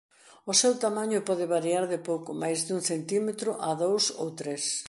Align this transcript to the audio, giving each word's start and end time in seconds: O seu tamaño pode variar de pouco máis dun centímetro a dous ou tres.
O 0.51 0.53
seu 0.61 0.73
tamaño 0.83 1.19
pode 1.27 1.45
variar 1.55 1.85
de 1.93 1.99
pouco 2.09 2.31
máis 2.41 2.59
dun 2.67 2.81
centímetro 2.91 3.49
a 3.69 3.71
dous 3.81 4.05
ou 4.21 4.29
tres. 4.39 4.63